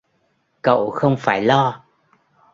Cậu 0.61 0.89
không 0.91 1.15
phải 1.19 1.41
lo 1.41 1.83